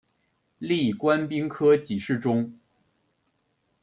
[0.57, 2.57] 历官兵科给事中。